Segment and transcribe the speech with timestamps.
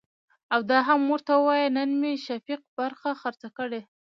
[0.53, 3.81] او دا هم ورته وايه نن مې شفيق برخه خرڅه کړه.